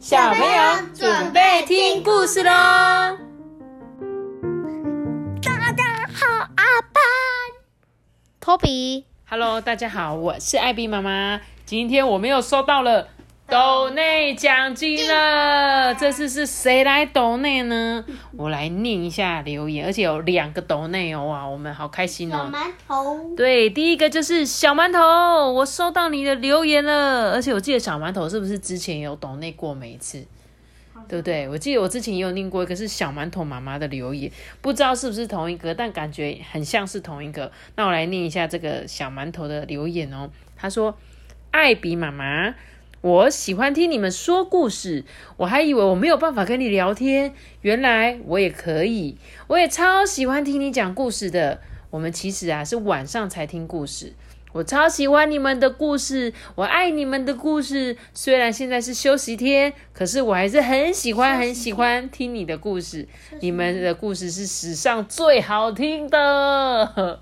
[0.00, 0.48] 小朋友
[0.94, 2.50] 准备听故事喽！
[5.42, 5.84] 大家
[6.14, 6.26] 好，
[6.56, 7.02] 阿班，
[8.40, 11.42] 托比，Hello，大家好，我是艾比妈妈。
[11.66, 13.08] 今天我们又收到了。
[13.50, 18.04] 斗内奖金了，这次是谁来斗内呢？
[18.36, 22.48] 我来念一下留言，而且有两个斗内哦，哇，我们好开心哦。
[22.52, 30.24] 小馒头，对，第一个就是小馒头，我收到你的留言了，而且我记得小馒头是不是之前有斗内过每一次，
[31.08, 31.48] 对不对？
[31.48, 37.50] 我记得我之前也有念过一个是小馒头妈妈的留言，不知道是不是同一个，但感觉很像是同一个。
[37.74, 40.96] 那我来念一下这个小馒头的留言哦，他说
[41.50, 42.54] ：“艾比妈妈。”
[43.02, 45.04] 我喜欢听你们说故事，
[45.38, 47.32] 我还以为我没有办法跟你聊天，
[47.62, 49.16] 原来我也可以。
[49.46, 51.60] 我也超喜欢听你讲故事的。
[51.88, 54.12] 我们其实啊是晚上才听故事，
[54.52, 57.96] 我超喜欢你们的故事，我爱你们的故事。
[58.12, 63.08] 虽然现在是休息天，可是我还是很喜欢很喜欢听你的故事。
[63.40, 67.20] 你们的故事是史上最好听的。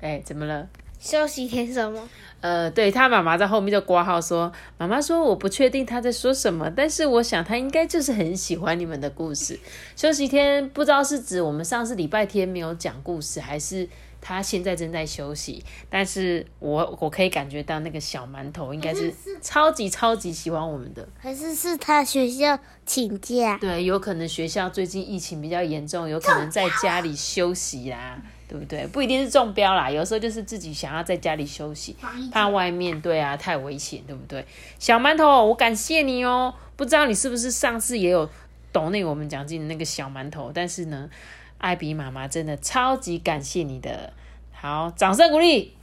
[0.00, 0.68] 哎，怎么了？
[0.98, 2.08] 休息天什么？
[2.40, 9.58] 呃，对他妈妈在后面就挂号说，妈妈说我不确定他在说什么，但是我想他应该就是很喜欢你们的故事。
[9.96, 13.88] 休息天不知道是指我们上次礼拜天没有讲故事，还是
[14.20, 15.64] 他现在正在休息。
[15.90, 23.58] 但是我我可以感觉到那个小馒头应该是超级超级喜欢我们的，还是是他学校请假？
[23.60, 28.22] 对，有可能学校最近疫情比较严重，有可能在家里休息啦。
[28.48, 28.86] 对不对？
[28.86, 31.94] 不一定是中标啦，有时候就是自己想要在家里休息，
[32.32, 34.44] 怕外面对啊太危险，对不对？
[34.78, 36.54] 小馒头，我感谢你哦。
[36.74, 38.30] 不知道你是不是上次也有
[38.72, 40.50] 懂那我们奖金的那个小馒头？
[40.54, 41.10] 但是呢，
[41.58, 44.12] 艾比妈妈真的超级感谢你的。
[44.52, 45.74] 好，掌声鼓励，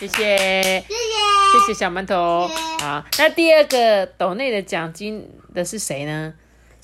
[0.00, 2.48] 谢谢，谢谢，谢谢小馒头。
[2.80, 6.32] 好，那第二个斗内的奖金的是谁呢？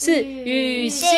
[0.05, 1.09] 是雨欣，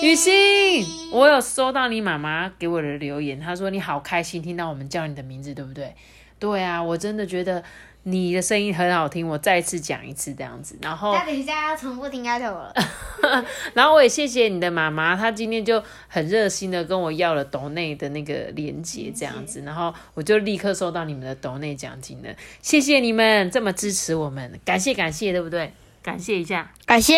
[0.00, 5.94] 雨欣，我有收到你妈妈给我的留言，她说你好开心听到我们叫你的名字，对不对？
[6.38, 7.62] 对啊，我真的觉得
[8.04, 10.78] 你的声音很好听，我再次讲一次这样子。
[10.80, 12.72] 然后，那等一下要重复听下去了。
[13.74, 22.30] 然后我也谢谢你的妈妈，她今天就很热心的跟我要了斗内的那个连接这样子，然后我就立刻收到你们的斗内奖金了。
[22.62, 25.74] 谢谢你们这么支持我们，感谢感谢，对不对？
[26.02, 27.14] 感谢一下，感谢，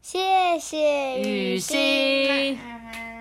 [0.00, 2.58] 谢谢雨欣，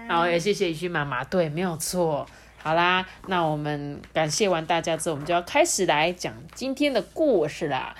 [0.08, 1.24] 好，也谢谢雨欣妈妈。
[1.24, 2.26] 对，没有错。
[2.58, 7.96] 好啦，那我们感谢完大家之后，我们就要开始来讲今天的故事啦。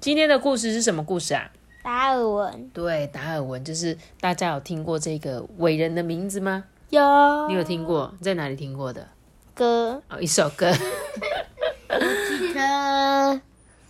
[0.00, 1.50] 今天的故事是什么故事啊？
[1.82, 2.68] 达尔文。
[2.74, 6.64] 对，达尔文就是大家有听过这个伟人的名字吗？
[6.90, 7.00] 有。
[7.48, 8.14] 你有听过？
[8.20, 9.08] 在哪里听过的？
[9.54, 10.02] 歌。
[10.08, 10.72] 哦，一首歌。
[12.28, 13.40] 记得。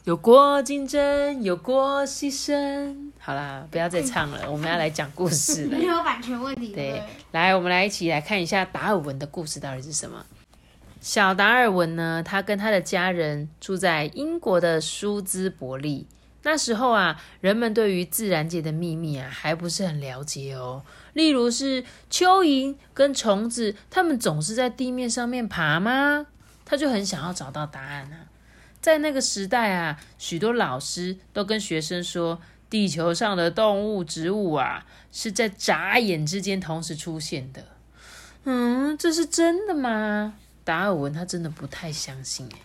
[0.04, 3.12] 有过竞争，有过牺牲。
[3.18, 5.76] 好啦，不要再唱了，我们要来讲故事了。
[5.76, 6.72] 没有版权问题。
[6.72, 7.02] 对，
[7.32, 10.24] 来，我们来一起来看一下达尔文的故事到底是什么。
[11.02, 16.06] 小达尔文呢，他跟他的家人住在英国的舒兹伯利。
[16.42, 20.82] 那时候啊，人们对于自然界的秘密啊，还不是很了解哦。
[21.12, 26.26] 例如是蚯蚓跟虫子，它们总是在地面上面爬吗？
[26.64, 28.29] 他就很想要找到答案啊。
[28.80, 37.64] 在那个时代啊，许多老师都跟学生说，地球上的动物、植物啊，是在眨眼之间同时出现的。
[38.44, 40.34] 嗯，这是真的吗？
[40.64, 42.56] 达尔文他真的不太相信诶。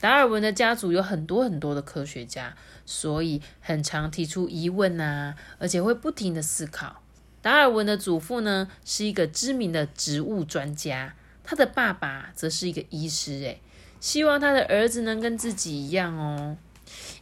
[0.00, 7.02] 达尔文的家族有很多很多的科学家，所以很常提出疑问啊，而且会不停的思考。
[7.42, 11.14] 达尔文的祖父呢，是一个知名的植物专家，
[11.44, 13.60] 他的爸爸则是一个医师诶。
[14.00, 16.56] 希望他的儿子能跟自己一样哦。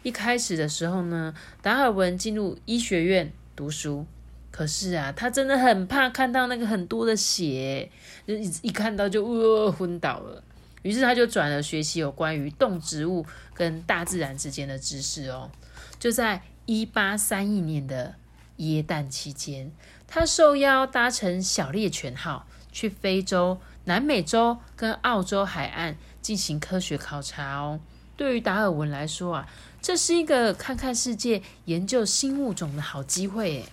[0.03, 4.07] 一开始的时候呢，达尔文进入医学院读书，
[4.51, 7.91] 可是啊，他真的很怕看到那个很多的血，
[8.27, 10.43] 一一看到就呃昏倒了。
[10.83, 15.51] 于是他就转了学习有关于动植物跟大自然之间的知识哦。
[15.99, 18.15] 就在一八三一年的
[18.59, 19.73] 耶诞期间，
[20.07, 25.97] 他受邀搭乘小猎犬号去非洲、南美洲跟澳洲海岸。
[26.29, 27.81] 进行科学考察哦。
[28.15, 29.49] 对于达尔文来说啊，
[29.81, 33.69] 这是一个看看世界、研究新物种的好机会诶。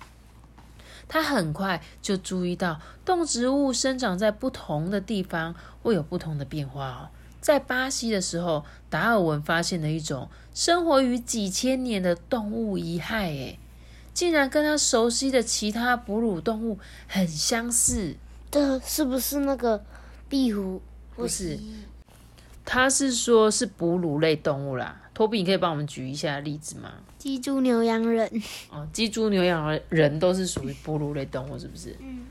[1.10, 5.54] 他很快就注意到，动植物生长在不同的地方
[5.84, 7.10] 会有不同的变化哦。
[7.42, 13.60] 在巴西的时候，达尔文发现了一种生活于几千年的动物遗骸，诶，
[14.13, 16.80] 竟然跟他熟悉的其他哺乳动物
[17.10, 18.16] 很相似。
[18.50, 19.84] 这是不是那个
[20.30, 20.81] 壁虎？
[21.16, 21.60] 不是。
[22.65, 25.01] 他是说是哺乳类动物啦。
[25.13, 26.91] 托比，你可以帮我们举一下例子吗？
[27.17, 28.29] 鸡、猪、牛、羊、人。
[28.69, 31.95] 哦，鸡、猪、牛、羊、人都是属于哺乳类动物，是不是？
[32.01, 32.25] 嗯。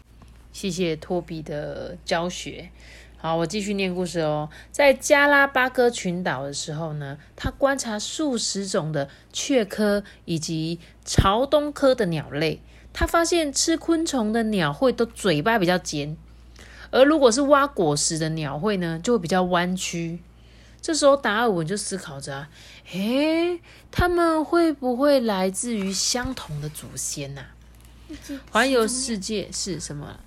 [0.53, 2.71] 谢谢托比的教学。
[3.17, 4.51] 好，我继续念故事哦。
[4.71, 12.61] 在加拉巴哥群岛的时候呢，他观察数十种的雀科以及朝东科的鸟类。
[12.93, 16.17] 他发现吃昆虫的鸟会都嘴巴比较尖，
[16.95, 20.21] 而如果是挖果实的鸟会呢，就会比较弯曲。
[20.81, 22.49] 这时候达尔文就思考着：啊
[22.93, 23.59] 诶，
[23.91, 27.43] 他们会不会来自于相同的祖先呐？
[28.53, 30.21] 环游世界是什么？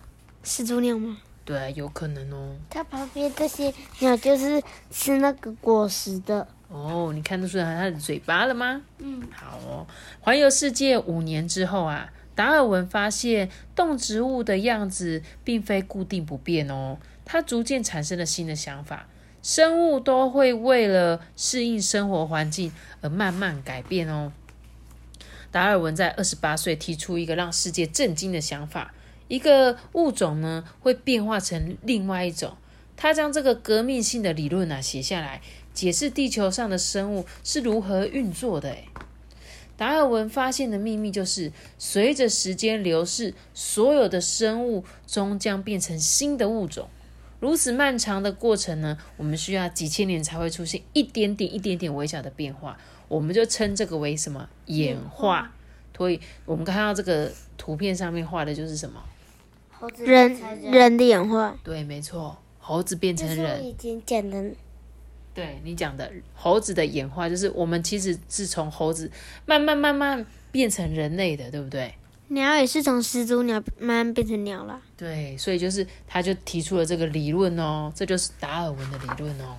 [0.44, 1.20] 始祖鸟吗？
[1.46, 2.58] 对，有可能哦。
[2.70, 4.62] 它旁边这些鸟就是
[4.92, 6.46] 吃那个果实的。
[6.68, 8.82] 哦，你看得出来它的嘴巴了吗？
[8.98, 9.88] 嗯，好哦。
[10.20, 17.00] 环游世界五年之后啊，达尔文发现动植物的样子并非固定不变哦。
[17.26, 19.08] 他逐渐产生了新的想法：
[19.42, 24.32] 生物都会为了适应生活环境而慢慢改变哦。
[25.52, 28.94] 达尔文在二十八岁提出一个让世界震惊的想法。
[29.28, 32.56] 一个物种呢会变化成另外一种，
[32.96, 35.42] 他将这个革命性的理论啊写下来，
[35.74, 38.78] 解释地球上的生物是如何运作的。
[39.78, 46.90] 达尔文发现的秘密就是，随着时间流逝，所有的生物终将变成新的物种。
[47.40, 52.76] 如此漫长的过程呢，我们需要几千年才会出现一点点、一点点微小的变化，
[53.08, 55.54] 我们就称这个为什么演化。
[55.96, 59.02] 所以，我们看到这个图片上面画的就是什么？
[59.72, 60.36] 猴子人
[60.72, 63.66] 人的演化，对，没错，猴子变成人。
[63.66, 64.52] 已经讲的，
[65.38, 69.12] 对你讲的猴子的演化，就是我们其实是从猴子
[69.46, 71.94] 慢慢慢慢变成人类的，对不对？
[72.30, 74.82] 鸟也是从始祖鸟慢慢变成鸟了。
[74.98, 79.56] 对，所以就是他就提出了这个理论哦，这就是达尔文的理论哦。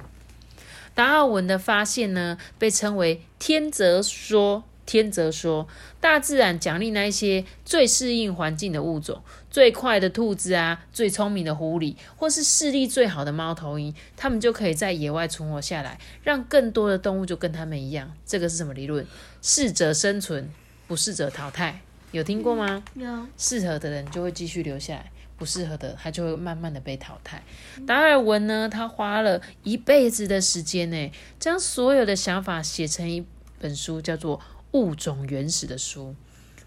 [0.96, 4.64] 达尔文的发现呢，被称为天择说。
[4.88, 5.68] 天则说，
[6.00, 18.10] 大自然奖励那一些最适应环境的物种，最快的兔子啊，最聪明的狐狸，或是视力最好的猫头鹰，它们就可以在野外存活下来，让更多的动物就跟它们一样。
[18.24, 19.06] 这个是什么理论？
[19.42, 20.48] 适者生存，
[20.86, 21.82] 不适者淘汰。
[22.12, 22.82] 有听过吗？
[22.94, 23.26] 有。
[23.36, 27.42] 适合的人就会继续留下来，不适合的，他就会慢慢的被淘汰。
[27.86, 33.26] 达尔文呢，他花了一辈子的时间呢，将所有的想法写成一
[33.58, 34.40] 本书，叫做。
[34.72, 36.14] 物种原始的书，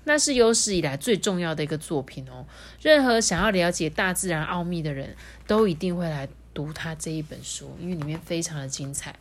[0.03, 2.45] 那是有史以来最重要的一个作品哦。
[2.81, 5.15] 任何想要了解大自然奥秘的人
[5.45, 9.15] 都一定会来读他这一本书，因为里面非常的精彩。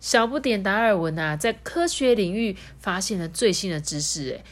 [0.00, 4.44] 小不点达尔文啊，在科学领域发现了最新的知识，诶，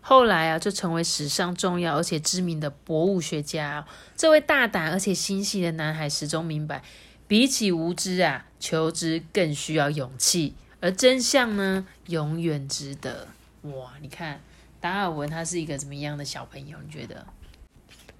[0.00, 3.86] 后来啊就成为史上重要而且知名的博物学家。
[4.16, 6.82] 这位大胆而且心细的男孩始终明白，
[7.26, 10.54] 比起无知啊，求知更需要勇气。
[10.80, 13.26] 而真相呢，永远值得
[13.62, 13.92] 哇！
[14.00, 14.40] 你看
[14.80, 16.78] 达尔文他是一个怎么样的小朋友？
[16.84, 17.26] 你觉得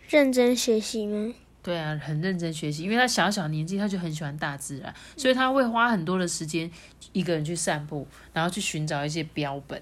[0.09, 1.33] 认真学习吗？
[1.63, 6.71] 对啊，很认真学习，因为他小小年纪他就很喜欢大自然，所以他会花很多的时间
[7.13, 9.81] 一个人去散步，然后去寻找一些标本。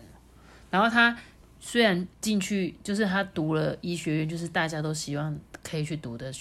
[0.71, 1.17] 然后他
[1.61, 6.33] 虽然进去就是他读了医学院，就是大家都希望可以去读的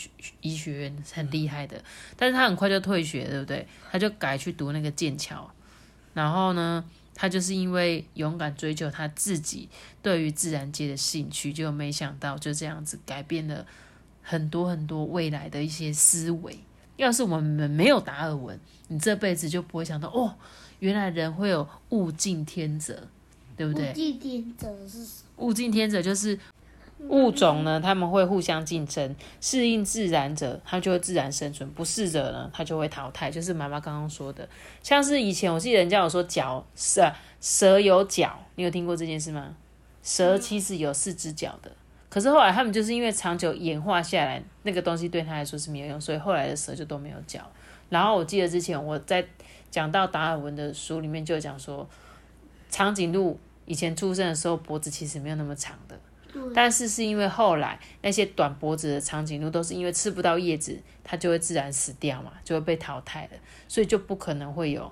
[0.41, 1.81] 医学院，很厉害的，
[2.17, 3.67] 但是他很快就退学，对不对？
[3.91, 5.49] 他就改去读那个剑桥。
[6.15, 9.69] 然后呢，他就是因为勇敢追求他自己
[10.01, 13.63] 对于自然界的兴趣，就没想到就这样子改变了
[14.23, 16.57] 很多很多未来的一些思维。
[16.95, 20.33] 要是我们没有达尔文，你这辈子就不会想到哦，
[20.79, 23.07] 原来人会有物竞天择，
[23.55, 23.91] 对不对？
[23.91, 26.39] 物竞天择是什物竞天择就是。
[27.09, 33.29] 物种呢，他们会互相竞争，适应自然者，它就会自然生存；不适者呢，它就会淘汰。
[33.29, 34.47] 就是妈妈刚刚说的，
[34.81, 39.55] 像是以前我记得人家有说脚蛇蛇有脚，你有听过这件事吗？
[40.01, 41.71] 蛇其实有四只脚的，
[42.09, 47.41] 可是后来他们就是因为长久演化下来，那个东西对他来说是没有用，所以后来的蛇就都没有脚。
[47.89, 49.25] 然后我记得之前我在
[49.71, 51.87] 讲到达尔文的书里面就讲说，
[52.69, 55.99] 长颈鹿以前出生的时候脖子其实没有那么长的。
[56.53, 63.31] 但是是因为后来那些短脖子的长颈鹿都是因为吃不到叶子，它就会自然死掉嘛，就会被淘汰了，
[63.67, 64.91] 所以就不可能会有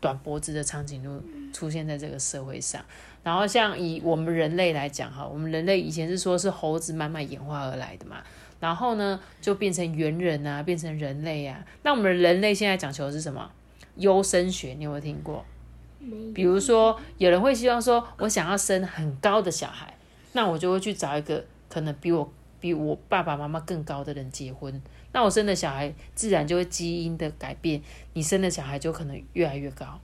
[0.00, 2.84] 短脖子的长颈鹿出现在这个社会上。
[3.22, 8.22] 然后像以我们人类来讲哈，我们人类以前是说是猴子慢慢演化而来的嘛，
[8.58, 11.64] 然后呢就变成猿人啊，变成人类啊。
[11.82, 13.50] 那我们人类现在讲求的是什么？
[13.96, 15.44] 优生学，你有没有听过？
[16.34, 19.94] 比如说有人会希望说，我想要生很高的小孩。
[20.32, 24.80] 那我就会去找一个可能比我比我爸爸妈妈更高的人结婚，
[25.12, 27.80] 那我生的小孩自然就会基因的改变，
[28.12, 30.00] 你生的小孩就可能越来越高。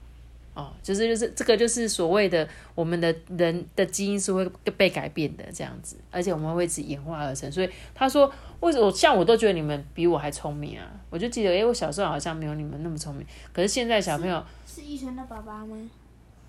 [0.53, 4.43] 哦，就是就是这个就是所谓的我们的人的基因是会
[4.75, 7.51] 被改变的这样子，而且我们会一直演化而成。
[7.51, 10.91] 所以他说，为什么像我都觉得你们比我还聪明啊？
[11.11, 15.77] 我就记得，哎，我小时候好像没有你们那么聪明，可是现在小朋友是医生的爸爸吗？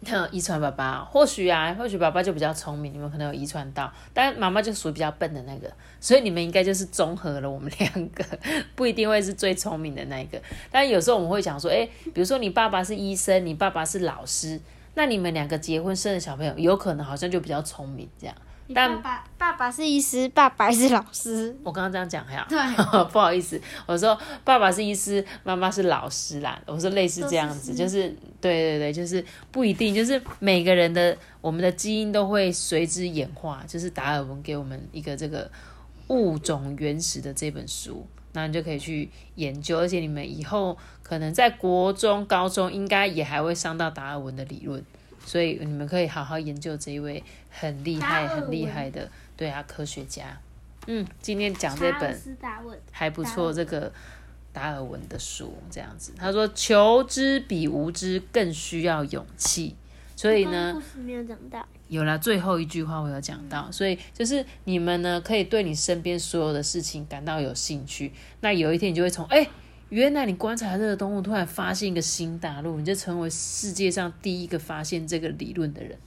[0.01, 5.69] 那遗传爸爸，或许啊，或许爸爸就比较聪明，你们可能有遗传到，但妈妈就属于比较笨的那个，
[6.01, 8.25] 所以你们应该就是综合了我们两个，
[8.77, 10.41] 不一定会是最聪明的那一个。
[10.71, 14.61] 但有时候我们会讲说，哎，比如说你爸爸是医生，你爸爸是老师，
[14.95, 18.37] 那你们两个结婚生的小朋友，有可能好像就比较聪明这样。
[18.75, 21.57] 爸爸爸爸是医师，爸爸是老师。
[21.65, 22.47] 我刚刚这样讲呀？
[22.49, 22.59] 对，
[23.11, 26.61] 不好意思，我说爸爸是医师，妈妈是老师啦。
[26.67, 28.09] 我说类似这样子，就是
[28.41, 33.65] 对对对，就是不一定，就是每个人的我们的基因都会随之演化。
[33.67, 35.51] 就是达尔文给我们一个这个
[36.09, 39.79] 物种原始的这本书，那你就可以去研究。
[39.79, 44.85] 而且你们以后可能在国中、高中应该也还会上到达尔文的理论。
[45.25, 50.39] 所以你们可以好好研究这一位很厉害、很厉害的，对啊，科学家。
[50.87, 52.19] 嗯，今天讲这本
[52.91, 53.93] 还不错，这个
[54.53, 56.13] 达尔文的书这样子。
[56.17, 59.77] 他说：“求知比无知更需要勇气。”
[60.17, 68.13] 所以呢，没有讲到，有了最后一句话我有讲到，所以就是你们呢可以对你身边所有的事情感到有兴趣。
[68.41, 69.49] 那有一天你就会从哎。
[69.91, 75.99] 原来你观察这个动物，突然发现一个新大陆，你就成为世界上第一个发现这个理论的人，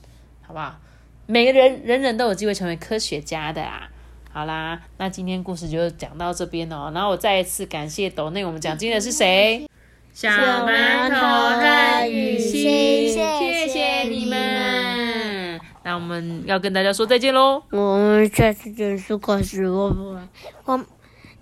[0.42, 0.80] 好不好？
[1.26, 3.90] 每个人人人都有机会成为科学家的啊！
[4.32, 6.92] 好啦，那今天故事就讲到这边哦。
[6.94, 9.66] 然后我再一次感谢斗内我们奖金的是谁？
[10.14, 11.16] 小馒头
[11.60, 15.60] 和雨欣，谢谢你们。
[15.84, 17.64] 那我们要跟大家说再见喽。
[17.72, 20.20] 我们下次结束开始，我
[20.66, 20.86] 我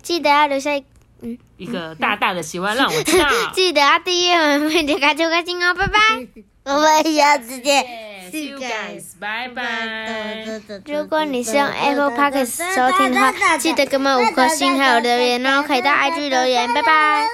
[0.01, 0.81] 记得要留下。
[1.21, 5.99] 嗯，一个大大的喜欢让我知道， 记得要订阅我们的卡丘开心哦，拜拜，
[6.73, 7.83] 我们下次见
[8.31, 10.45] ，See you guys，拜拜。
[10.85, 17.25] 如果你是用 Apple Podcast 收听的话， 记得给我们五颗星还有留言哦，可以到 IG 留言，拜拜。